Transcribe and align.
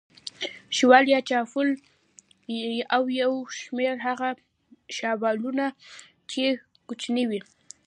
شاول 0.77 1.05
یا 1.13 1.19
شافول 1.29 1.69
او 2.95 3.03
یو 3.21 3.33
شمېر 3.59 3.95
هغه 4.07 4.29
شابلونونه 4.97 5.65
چې 6.31 6.43
کوچني 6.87 7.23
وي. 7.29 7.41